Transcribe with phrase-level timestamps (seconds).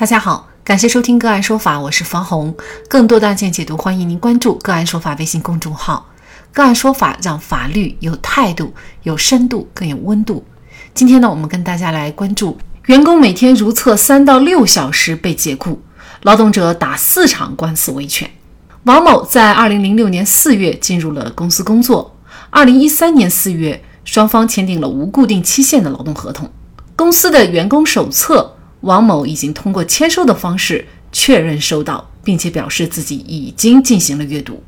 [0.00, 2.54] 大家好，感谢收听个案说法，我是方红。
[2.88, 6.06] 更多的案件解读，欢迎您关注个案说法微信公众号。
[6.52, 8.72] 个案说法让法律有态度、
[9.02, 10.44] 有深度、更有温度。
[10.94, 12.56] 今天呢，我们跟大家来关注：
[12.86, 15.82] 员工每天如厕三到六小时被解雇，
[16.22, 18.30] 劳动者打四场官司维权。
[18.84, 22.16] 王某在二零零六年四月进入了公司工作，
[22.50, 26.48] 二零一三年四月，双方签订了无固定期限的劳动合同。
[26.94, 28.54] 公司的员工手册。
[28.80, 34.62] 王某已经通过签收的方式确认收到，并且表示自己已经进行了阅读。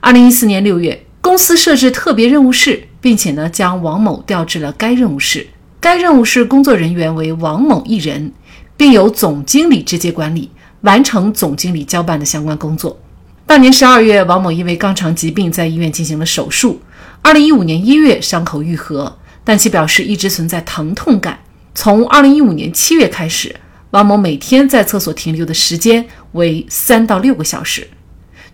[0.00, 5.46] 二零一四年六月，公司设置特别任务室，并且呢将王某调至了该任务室。
[5.78, 8.32] 该任务室工作人员为王某一人，
[8.76, 10.50] 并由总经理直接管理，
[10.82, 12.98] 完成总经理交办的相关工作。
[13.46, 16.80] 当年十二月，王某因为肛肠疾病在医院进行了手术。
[17.22, 21.38] 二零一五年一月，伤口愈合，但其表示一直存在疼痛感。
[21.82, 23.56] 从二零一五年七月开始，
[23.92, 27.88] 王某每天在厕所停留的时间为三到六个小时。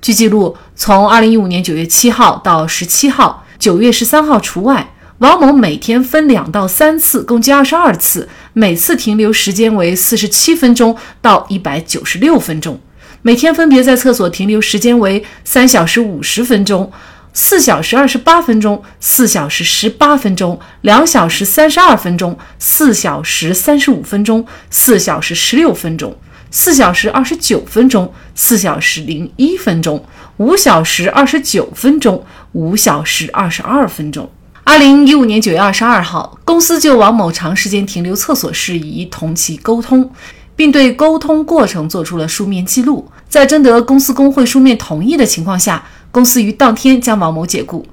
[0.01, 12.79] 据记录，从二零一五年九月七号到十七号，九月十三号除外，王某每天分两到三次，共计二十二次，每次停留时间为四十七分钟到一百九十六分钟，
[13.23, 16.93] 每天分别在厕所停留时间为三小时五十分钟。
[17.39, 26.17] 四小时二十八分钟，四小时十八分钟，两小时三十二分钟，四小时三十五分钟，四小时十六分钟，
[26.51, 30.03] 四小时二十九分钟，四小时零一分钟，
[30.39, 34.31] 五小时二十九分钟，五小时二十二分钟。
[34.65, 40.11] 二零一五年九月二十二号，公司就王某长时间停留厕所事宜同其沟通，
[40.57, 43.07] 并对沟通过程做出了书面记录。
[43.29, 45.85] 在征得公司工会书面同意的情况下。
[46.11, 47.85] 公司于当天将王某解雇，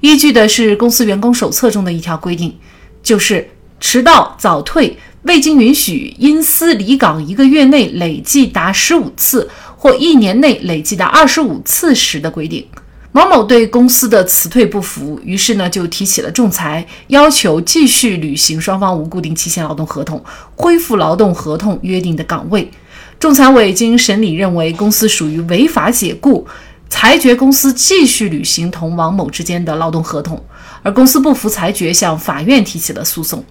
[0.00, 2.54] 依据的是公司员工手册中的一条规定，
[3.02, 3.48] 就是
[3.80, 12.66] 迟到、早退、未经允许因私离岗一个月内累计达十五次或一年内累计达二十五次时的规定。
[13.12, 20.24] 王某对公司的辞退不服，于是呢就提起了仲裁，要求继续履行双方无固定期限劳动合同，
[20.56, 22.70] 恢复劳动合同约定的岗位。
[23.18, 26.46] 仲裁委经审理认为，公司属于违法解雇。
[26.92, 30.38] 裁决公司继续履行同王某之间的劳动合同，
[30.82, 33.42] 而公司不服裁决，向法院提起了诉讼。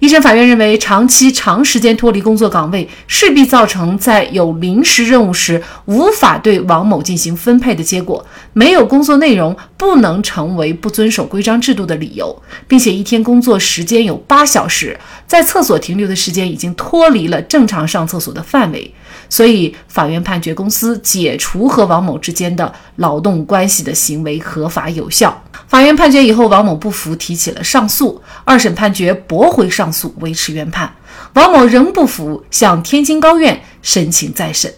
[0.00, 18.92] 一审法院认为，长期长时间脱离工作岗位，势必造成在有临时任务时无法对王某进行分配的结果，没有工作内容不能成为不遵守规章制度的理由，并且一天工作时间有八小时，在厕所停留的时间已经脱离了正常上厕所的范围。
[19.28, 25.42] 所以，法院判决公司解除和王某之间的劳动关系的行为合法有效。
[25.66, 28.22] 法院判决以后，王某不服，提起了上诉。
[28.44, 30.94] 二审判决驳回上诉，维持原判。
[31.34, 34.72] 王某仍不服，向天津高院申请再审。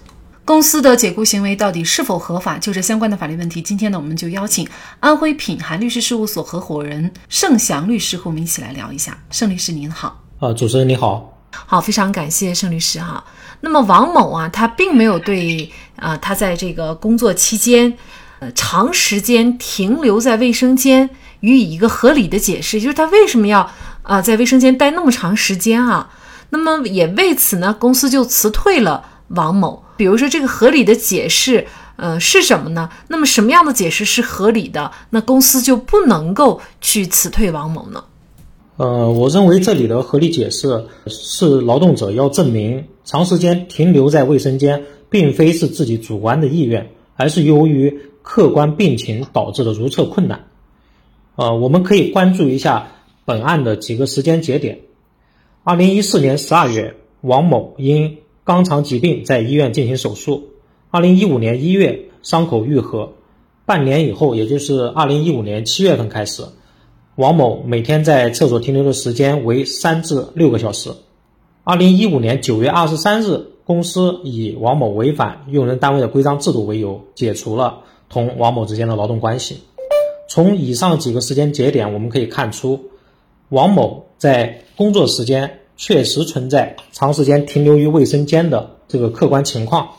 [0.44, 2.56] 公司的解雇行为到底是否合法？
[2.56, 4.66] 就这相关的法律问题，今天呢，我们就邀请
[4.98, 9.18] 安徽品涵律师事务所合伙人盛祥律师和我们一起来聊一下。
[9.30, 10.24] 盛律师您好。
[10.40, 11.38] 啊，主持人你好。
[11.50, 13.22] 好，非常感谢盛律师哈。
[13.60, 17.96] 那么王某啊，他并没有对啊，他在这个工作期间，
[18.38, 21.10] 呃，长时间停留在卫生间
[21.40, 23.70] 予以一个合理的解释，就是他为什么要
[24.02, 26.10] 啊在卫生间待那么长时间啊？
[26.50, 29.82] 那么也为此呢，公司就辞退了王某。
[29.96, 32.88] 比如说这个合理的解释，呃，是什么呢？
[33.08, 34.92] 那么什么样的解释是合理的？
[35.10, 38.04] 那公司就不能够去辞退王某呢？
[38.76, 50.48] 呃，我认为这里的合理解释是劳动者要证明长时间停留在卫生间，并非是自己主观的意愿，而是由于客观病情导致的如厕困难。
[51.34, 52.92] 呃，我们可以关注一下
[53.24, 54.80] 本案的几个时间节点：
[55.64, 60.50] 二零一四年十二月，王某因肛肠疾病在医院进行手术；
[60.90, 63.14] 二零一五年一月，伤口愈合；
[63.64, 66.42] 半年以后，也就是二零一五年七月份开始。
[67.16, 70.90] 王某每天在厕所停留的时间为三至六个小时。
[71.68, 79.58] 二零一五年九月二十三日，公司以王某违反用人单位的规章制度为由，解除了同王某之间的劳动关系。
[80.30, 82.86] 从以上几个时间节点，我们可以看出，
[83.50, 89.90] 王某在工作时间确实存在长时间停留于卫生间的这个客观情况。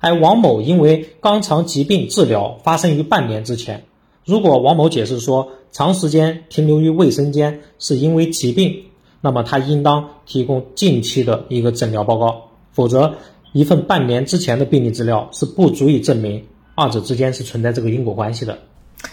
[0.00, 3.84] 而王某因为肛肠疾病治疗发生于半年之前。
[4.24, 8.84] 如果王某解释说长时间停留于卫生间是因为疾病，
[9.20, 13.14] 那么他应当提供近期的一个诊疗报告，否则
[13.52, 16.44] 一份半年之前的病历资料是不足以证明
[16.74, 18.58] 二者之间是存在这个因果关系的。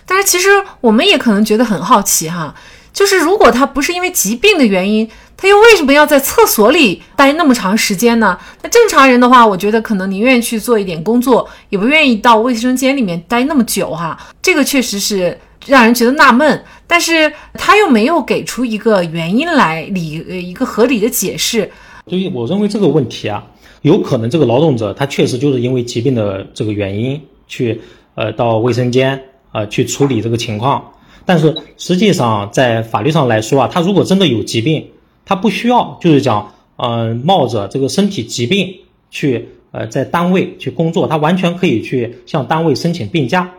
[0.05, 0.49] 但是其实
[0.81, 2.53] 我们也可能觉得很好奇哈，
[2.93, 8.37] 就是如果他不是因为疾病的原因，他又为什么要在厕所里待那么长时间呢？
[8.61, 14.17] 那正常人的话，我觉得可能宁愿去做一点工作，也不愿意到卫生间里面待那么久哈。
[14.41, 21.69] 这个确实是让人觉得纳闷，但是他又没有给出一个原因来理呃一个合理的解释。
[22.07, 23.45] 所以我认为这个问题啊，
[23.81, 27.81] 有可能这个劳动者他确实就是因为疾病的这个原因去
[28.15, 29.21] 呃到卫生间
[29.51, 30.93] 啊去处理这个情况。
[31.25, 34.87] 但是实际上，在法律上来说啊，他如果真的有疾病，
[35.25, 38.73] 他不需要就是讲，呃，冒着这个身体疾病
[39.11, 43.51] 去，呃，在单位去工作，他完全可以去向单位申请病假，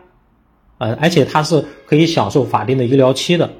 [0.78, 3.50] 呃，而且他是可以享受法定的医疗期的，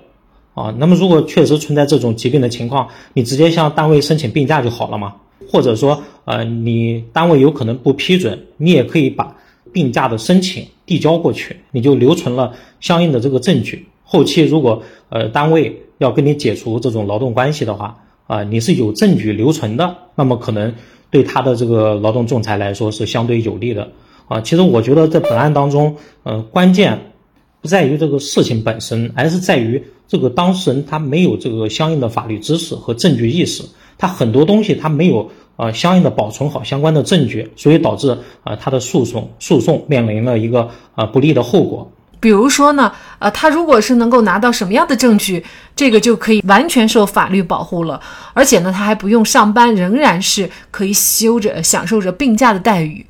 [0.54, 5.16] 啊，那么如果确实存在这种疾病的情况，你直接向单位申请病假就好了嘛，
[5.50, 9.36] 或者说，呃，你单位有可能不批准，你也可以把
[9.72, 13.86] 病假的申请递交过去，你就留存了相应的这个证据。
[14.04, 20.72] 后期如果呃单位要跟你解除这种劳动关系的话，啊你是有证据留存的，那么可能
[21.10, 23.90] 对他的这个劳动仲裁来说是相对有利的
[24.28, 24.40] 啊。
[24.40, 27.12] 其实我觉得在本案当中，呃关键
[27.60, 33.64] 不在于这个事情本身，而是在于这个当事人他没有这个相应的法律知识和证据意识，
[33.98, 41.90] 他很多东西他没有呃相应的保存好相关的证据，所以导致啊他的诉讼诉讼面临了一个啊不利的后果。
[42.20, 42.90] 比如说呢，
[43.20, 45.44] 呃，他如果是能够拿到什么样的证据，
[45.76, 48.00] 这个就可以完全受法律保护了，
[48.32, 53.06] 而且呢，他还不用上班，仍然是可以休着、享受着病假的待遇。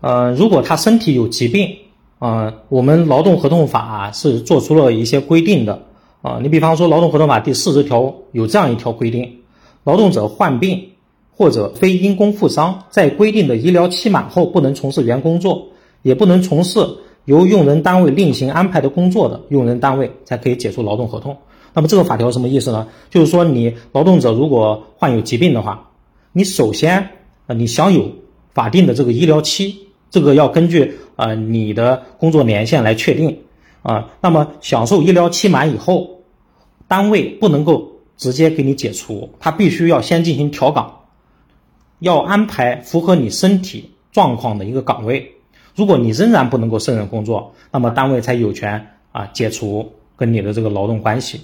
[0.00, 1.76] 呃，如果他身体有疾病，
[2.18, 5.82] 啊，我们劳动合同法是做出了一些规定的，
[6.22, 9.40] 啊，你比方说劳动合同法第四十条有这样一条规定：
[9.84, 10.90] 劳动者患病
[11.30, 15.68] 或者非因公负伤，在规定的医疗期满后，不能从事原工作，
[16.02, 16.80] 也不能从事。
[17.26, 21.36] 由用人单位另行安排的工作的用人单位才可以解除劳动合同。
[21.74, 22.88] 那么这个法条什么意思呢？
[23.10, 25.90] 就是说你劳动者如果患有疾病的话，
[26.32, 27.10] 你首先
[27.46, 28.10] 啊你享有
[28.52, 33.38] 法定的这个医疗期，这个要根据呃你的工作年限来确定
[33.82, 34.10] 啊。
[34.20, 36.20] 那么享受医疗期满以后，
[36.88, 41.00] 单位不能够直接给你解除，他必须要先进行调岗，
[42.00, 45.36] 要安排符合你身体状况的一个岗位。
[45.76, 51.42] 如果你仍然不能够胜任工作，那么单位才有权啊解除跟你的这个劳动关系，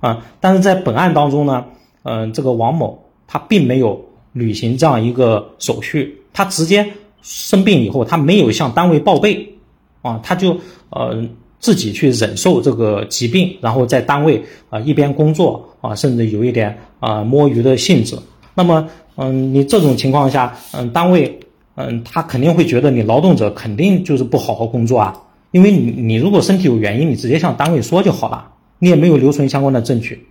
[0.00, 1.66] 啊，但是在本案当中呢，
[2.02, 9.54] 嗯，这个王某他并没有履行这样一个手续，他直接生病以后，他没有向单位报备，
[10.02, 10.58] 啊，他就
[10.90, 11.26] 呃
[11.58, 18.18] 自己去忍受这个疾病，然后在单位啊一边工作啊，甚至有一点啊摸鱼的性质。
[18.54, 18.86] 那么，
[19.16, 21.38] 嗯，你这种情况下，嗯，单位。
[21.74, 25.22] 嗯，他肯定会觉得你劳动者肯定就是不好好工作啊，
[25.52, 28.46] 因为你你如果身体有原因，你直接向单位说就好了，
[28.78, 30.26] 你也没有留存相关的证据，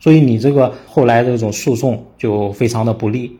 [0.00, 3.30] 所以你这个后来这种诉讼就非常的不利。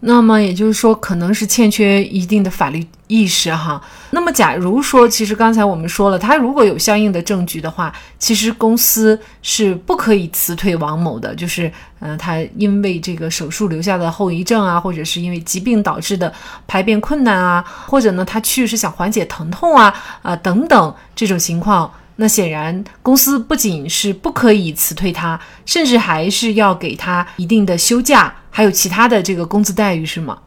[0.00, 3.82] 那么也就是说，可能是欠缺一定的法律意识哈。
[4.10, 11.34] 那么，假如说，其实刚才我们说了，他如果有相应的证据的话，其实公司是不可以辞退王某的。
[11.34, 16.32] 就是，嗯，他因为这个手术留下的后遗症啊，或者是因为疾病导致的
[16.66, 21.90] 排便困难啊，或者呢，他去是想缓解疼痛啊，啊等等这种情况。
[22.16, 30.42] 那显然，公司不仅是不可以辞退他，甚至还是要给他一定的休假，还有其他的这个工资待遇，是吗？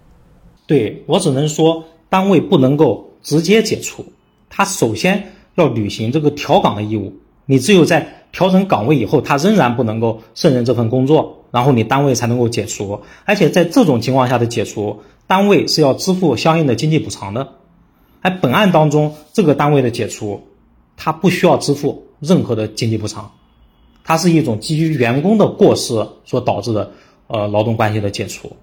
[0.68, 4.06] 对我只能说，单位不能够直接解除，
[4.50, 7.16] 他首先要履行这个调岗的义务。
[7.46, 13.02] 你只有在调整岗位以后，他仍然不能够胜任这份工作，然后你单位才能够解除。
[13.26, 17.56] 而且在这种情况下的解除，单位是要支付相应的经济补偿的。
[18.22, 20.44] 而本案当中，这个单位的解除。
[20.98, 23.34] 他不需要支付任何的经济补偿，
[24.06, 26.94] 它是一种基于员工的过失所导致的
[27.28, 28.56] 呃劳动关系的解除，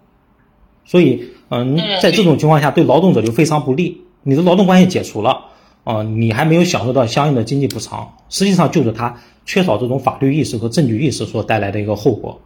[0.85, 4.03] 所以嗯，在这种情况下对劳动者就非常不利。
[4.23, 5.47] 你的劳动关系解除了
[5.85, 12.41] 啊，你还没有享受到相应的经济补偿，实际上就是他缺少这种法律意识和证据意识所带来的一个后果。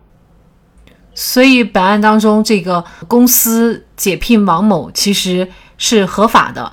[1.15, 6.73] 所以本案当中，这个公司解聘王某其实是合法的，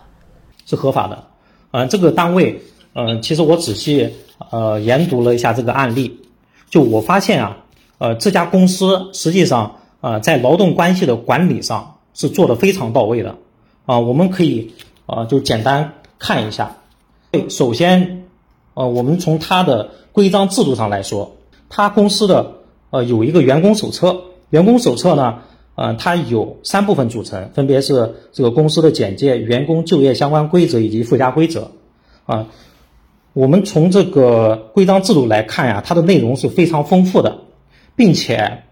[0.65, 1.27] 是合法的，
[1.71, 2.61] 啊，这个单位。
[2.95, 4.13] 嗯，其实我仔细
[4.51, 6.19] 呃研读了一下这个案例，
[6.69, 7.57] 就我发现啊，
[8.03, 13.37] 呃这家公司实际上啊在劳动关系的管理上是做的非常到位的
[13.85, 14.73] 啊，我们可以
[15.05, 16.75] 啊就简单看一下。
[17.47, 18.25] 首先，
[18.73, 21.37] 呃我们从它的规章制度上来说，
[21.69, 22.55] 它公司的
[22.89, 25.39] 呃有一个员工手册，员工手册呢，
[25.75, 31.71] 呃它有三部分组成，分别是这个公司的简介、员工就业相关规则以及附加规则
[32.25, 32.47] 啊。
[33.31, 37.42] 我们从这个规章制度来看呀，它的内容是非常丰富的，
[37.95, 38.63] 并且，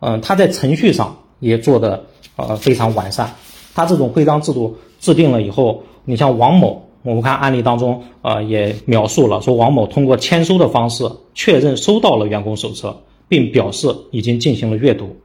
[0.00, 2.04] 嗯，它在程序上也做的
[2.36, 3.34] 呃非常完善。
[3.74, 15.16] 它这种规章制度制定了以后，你像王某，我们看案例当中呃也描述了，说王某通过签收的方式确认收到了员工手册，并表示已经进行了阅读，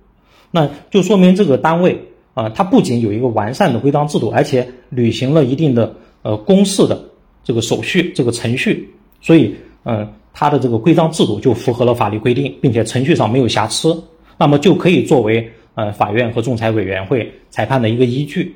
[0.52, 7.04] 那就说明这个单位啊，它不仅有一个完善的规章制度，而且履行了一定的呃公示的。
[7.44, 9.56] 这个手续，这个程序，所以，
[9.86, 10.06] 嗯，
[10.40, 14.04] 它的这个规章制度就符合了法律规定，并且程序上没有瑕疵，
[14.38, 18.56] 那么就可以作为呃法院和仲裁委员会裁判的一个依据。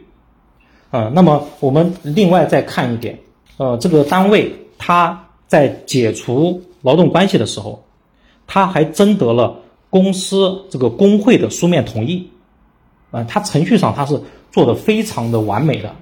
[0.92, 3.18] 嗯，那么我们另外再看一点，
[3.58, 7.84] 呃，这个单位他在解除劳动关系的时候，
[8.46, 9.60] 他还征得了
[9.90, 12.30] 公司这个工会的书面同意，
[13.10, 14.22] 啊，他程序上他是
[14.52, 15.96] 做的非常的完美的。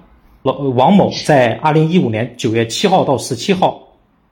[0.43, 3.81] 老王某在二零一五年九月七号到十七号，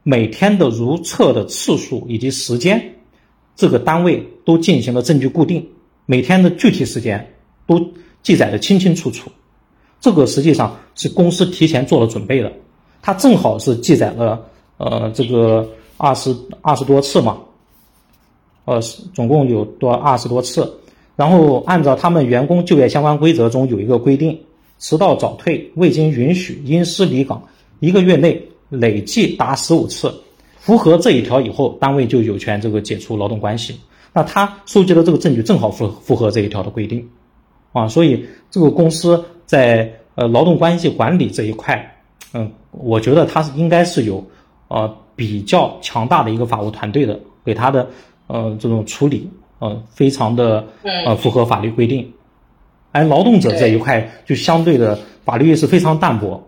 [0.10, 2.96] 每天的如厕的次数以及时间，
[3.58, 5.68] 这个单位都进行了证据固定，
[6.06, 7.34] 每天的具体时间
[7.66, 7.92] 都
[8.24, 9.30] 记载的清清楚楚。
[10.00, 12.54] 这个实际上是公司提前做了准备的，
[13.02, 14.46] 它正好是记载了
[14.78, 17.40] 呃这个二十二十多次嘛，
[18.64, 18.80] 呃
[19.14, 20.74] 总共有多二十多次，
[21.18, 24.40] 然后按照他们员工就业相关规则中有一个规定。
[24.80, 27.44] 迟到早退未经允许因私离岗，
[27.82, 30.14] 一个月内累计达十五次，
[30.58, 33.80] 符合这一条以后，单位就有权这个解除劳动关系。
[34.14, 37.08] 那他收集的这个证据正好符符合这一条的规定，
[37.72, 41.96] 啊，所以这个公司在呃劳动关系管理这一块，
[42.34, 44.26] 嗯，我觉得他是应该是有
[44.70, 47.88] 呃比较强大的一个法务团队的，给他的
[48.26, 50.66] 呃这种处理，呃非常的
[51.06, 52.12] 呃符合法律规定。
[52.92, 56.47] 而劳动者这一块就相对的法律意识非常淡薄。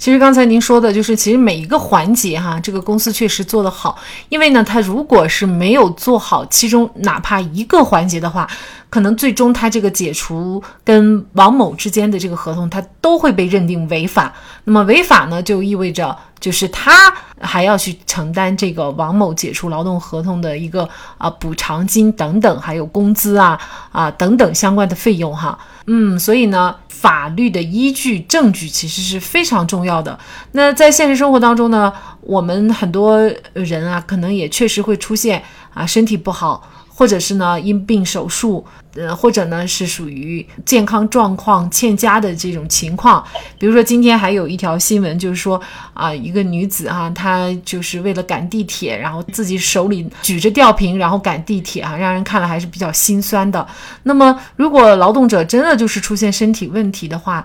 [0.00, 3.98] 其实刚才您说的就是，其实每一个环节哈，这个公司确实做得好。
[4.30, 8.48] 因为呢，他如果是没有做好其中哪怕一个环节的话，
[8.88, 14.32] 可能最终他这个解除跟王某之间的这个合同，他都会被认定违法。
[14.64, 20.88] 那么违法呢，就意味着就是他还要去承担这个王某解除劳动合同的一个
[21.18, 23.60] 啊补偿金等等，还有工资啊
[23.92, 25.58] 啊等等相关的费用哈。
[25.86, 26.74] 嗯，所以呢。
[27.00, 30.18] 法律的依据、证据其实是非常重要的。
[30.52, 31.90] 那在现实生活当中呢，
[32.20, 33.18] 我们很多
[33.54, 35.42] 人啊，可能也确实会出现
[35.72, 36.68] 啊身体不好。
[37.00, 38.62] 或者是呢因病手术，
[38.94, 43.24] 呃，或者呢是属于健康状况欠佳的这种情况。
[43.58, 45.58] 比如说今天还有一条新闻，就是说
[45.94, 53.66] 啊，一个女子哈，她就是为了赶地铁，然后自己手里举着吊瓶，然后赶地铁啊，让人看了还是比较心酸的。
[54.02, 57.42] 那么，如果劳动者真的就是出现身体问题的话，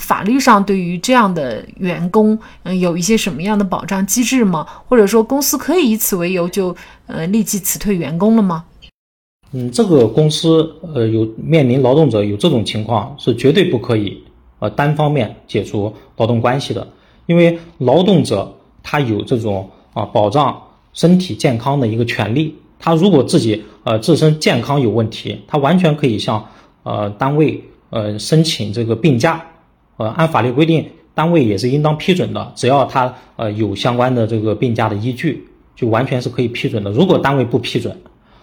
[0.00, 4.66] 法律上对于这样的员工，嗯，有一些什么样的保障机制吗？
[4.88, 6.74] 或者说公司可以以此为由就
[7.06, 8.64] 呃立即辞退员工了吗？
[9.52, 14.22] 嗯，这个公司呃有面临劳动者有这种情况是绝对不可以
[14.58, 16.86] 呃单方面解除劳动关系的，
[17.26, 20.60] 因为劳动者他有这种啊保障
[20.92, 26.44] 身体健康的一个权利，他如果自己呃自身健康有问题，他完全可以向
[26.82, 29.46] 呃单位呃申请这个病假，
[29.96, 30.84] 呃按法律规定，
[31.14, 36.90] 单位也是应当批准的，只要他呃有相关的这个病假的依据，就完全是可以批准的。
[36.90, 37.96] 如果单位不批准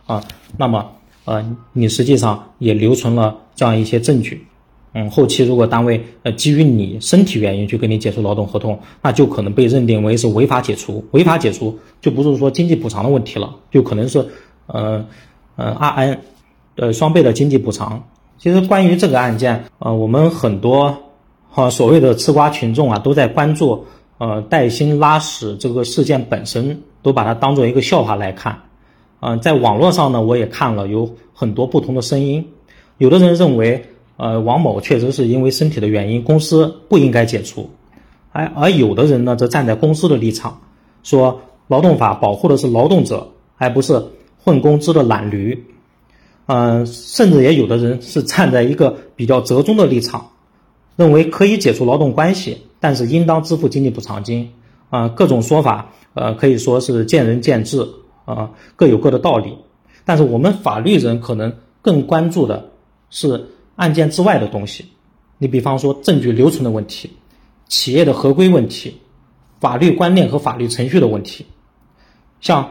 [0.05, 0.23] 啊，
[0.57, 0.91] 那么
[1.25, 4.45] 呃，你实际上也留存了这样一些证据，
[4.93, 11.05] 嗯，后期如果单位呃基于你身体原因去跟你解除劳动合同，那就可能被认定为是违法解除。
[11.11, 14.27] 违法解除就不是说经济补偿的问题了，就可能是
[14.67, 15.05] 呃
[15.55, 16.19] 呃二 N，
[16.75, 18.03] 呃双倍的经济补偿。
[18.37, 20.97] 其实关于这个案件，呃，我们很多
[21.49, 23.85] 哈所谓的吃瓜群众啊，都在关注
[24.17, 28.63] 呃带薪拉屎这个事件本身，都把它当做一个笑话来看。
[29.25, 32.49] 嗯，在网络上呢，我也看了有很多不同的声音，
[32.97, 33.85] 有的人认为，
[34.17, 37.69] 呃，王某确实是因为身体的原因，公司不应该解除，
[38.33, 40.59] 而而有的人呢，则站在公司的立场，
[41.03, 41.39] 说
[41.69, 44.07] 劳动法保护的是劳动者，而不是
[44.43, 45.67] 混工资的懒驴，
[46.47, 50.31] 嗯，甚至也有的人是站在一个比较折中的立场，
[50.97, 54.51] 认为可以解除劳动关系，但是应当支付经济补偿金，
[54.89, 57.87] 啊，各种说法，呃，可以说是见仁见智。
[58.25, 59.57] 啊，各有各的道理，
[60.05, 62.69] 但是我们法律人可能更关注的
[63.09, 64.85] 是案件之外的东西。
[65.37, 67.09] 你比方说证据留存的问题，
[67.67, 68.97] 企业的合规问题，
[69.59, 71.45] 法律观念和法律程序的问题。
[72.39, 72.69] 像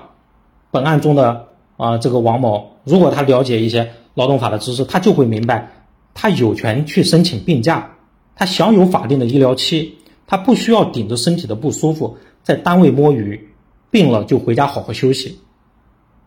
[0.71, 5.71] 本案中的啊这个王某，如果他了解一些劳动法的知识，他就会明白，
[6.15, 7.91] 他有权去申请病假，
[8.35, 13.49] 他享有法定的医疗期，他不需要顶着身体的不舒服在单位摸鱼，
[13.93, 15.39] 病了就回家好好休息。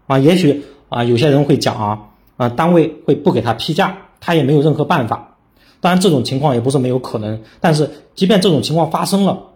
[0.07, 5.35] 啊，也许啊，有些人会讲啊，啊，单位会不给他批假，他也没有任何办法。
[5.81, 7.41] 当然，这种情况也不是没有可能。
[7.59, 9.47] 但是，即便这种情况发生了，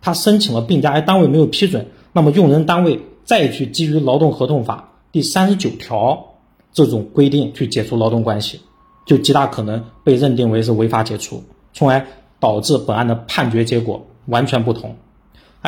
[0.00, 6.34] 他申请了病假，而单位没有批准，那么用人单位再去基于劳动合同法第三十九条
[6.72, 8.60] 这种规定去解除劳动关系，
[9.04, 12.06] 就极大可能被认定为是违法解除，从而
[12.38, 14.96] 导致本案的判决结果完全不同。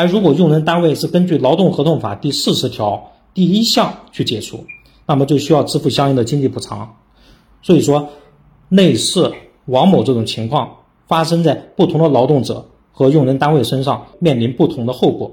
[0.00, 4.64] 而如果用人单位是根据劳动合同法第四十条第一项去解除，
[5.04, 6.96] 那么就需要支付相应的经济补偿。
[7.60, 8.08] 所以说，
[8.70, 9.30] 类似
[9.66, 10.76] 王某这种情况
[11.06, 15.32] 发生在不同的劳动者和用人单位身上，面临不同的后果。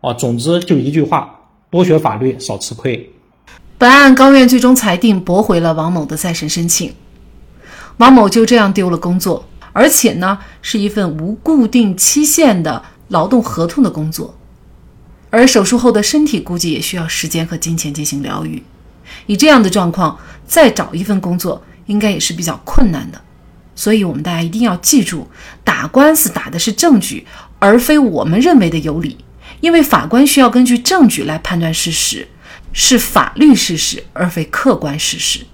[0.00, 3.10] 啊，总之就一句话：多学法律，少吃亏。
[3.78, 6.94] 本案高院最终裁定驳回了王某的再审申请，
[7.96, 12.84] 王某就这样丢了工作，而且呢，是一份无固定期限的。
[13.08, 14.36] 劳动合同的工作，
[15.30, 18.62] 而手术后的身体估计也需要时间和金钱进行疗愈。
[19.26, 23.20] 以这样的状况，再找一份工作应该也是比较困难的。
[23.74, 25.28] 所以，我们大家一定要记住，
[25.62, 27.26] 打官司打的是证据，
[27.58, 29.18] 而非我们认为的有理。
[29.60, 32.26] 因为法官需要根据证据来判断事实，
[32.72, 35.46] 是法律事实，而非客观事实。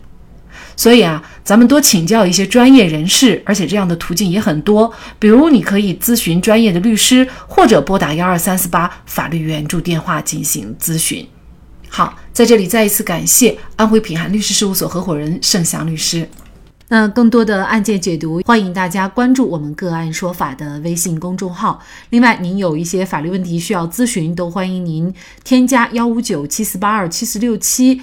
[0.83, 4.93] 所以啊，咱们多请教一些专业人士，而且这样的途径也很多。
[5.17, 11.25] 比如，你可以咨询专业的律师，或者拨打幺二三四八法律援助电话进行咨询。
[11.89, 16.29] 好，在这里再一次感谢安徽品涵律师事务所合伙人盛祥律师。
[16.89, 21.81] 那更多的案件解读，欢迎大家关注我们“个案说法”的微信公众号。
[22.11, 28.03] 另外，您有一些法律问题需要咨询，都欢迎您添加幺五九七四八二七四六七。